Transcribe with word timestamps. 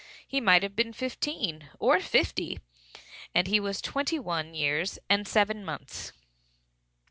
He 0.27 0.41
might 0.41 0.63
have 0.63 0.75
been 0.75 0.93
fifteen 0.93 1.69
or 1.77 1.99
fifty, 1.99 2.59
and 3.35 3.47
was 3.59 3.79
twenty 3.83 4.17
one 4.17 4.55
years 4.55 4.97
and 5.11 5.27
seven 5.27 5.63
months. 5.63 6.11